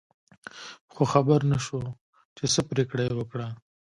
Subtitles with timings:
[0.93, 1.79] خو خبر نه شو
[2.37, 3.47] چې څه پرېکړه یې وکړه.